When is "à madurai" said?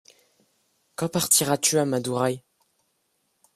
1.77-2.43